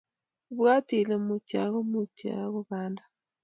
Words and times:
Ibwat 0.51 0.87
ile 1.01 1.15
mutyo 1.25 1.57
ako 1.65 1.79
mutyo 1.91 2.29
ko 2.53 2.59
banda 2.69 3.03